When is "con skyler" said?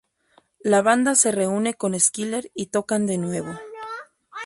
1.75-2.49